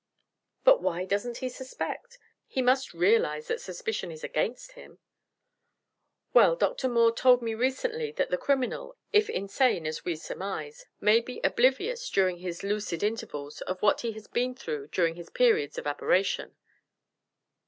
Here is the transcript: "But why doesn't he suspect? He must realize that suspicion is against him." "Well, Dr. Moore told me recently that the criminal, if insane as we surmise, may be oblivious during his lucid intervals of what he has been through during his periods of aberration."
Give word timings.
"But 0.63 0.81
why 0.81 1.05
doesn't 1.05 1.37
he 1.45 1.49
suspect? 1.49 2.17
He 2.47 2.59
must 2.59 2.91
realize 2.91 3.47
that 3.49 3.61
suspicion 3.61 4.11
is 4.11 4.23
against 4.23 4.71
him." 4.71 4.97
"Well, 6.33 6.55
Dr. 6.55 6.89
Moore 6.89 7.13
told 7.13 7.43
me 7.43 7.53
recently 7.53 8.11
that 8.13 8.31
the 8.31 8.37
criminal, 8.39 8.97
if 9.13 9.29
insane 9.29 9.85
as 9.85 10.03
we 10.03 10.15
surmise, 10.15 10.87
may 10.99 11.19
be 11.19 11.39
oblivious 11.43 12.09
during 12.09 12.37
his 12.39 12.63
lucid 12.63 13.03
intervals 13.03 13.61
of 13.61 13.79
what 13.83 14.01
he 14.01 14.13
has 14.13 14.25
been 14.25 14.55
through 14.55 14.87
during 14.87 15.13
his 15.13 15.29
periods 15.29 15.77
of 15.77 15.85
aberration." 15.85 16.55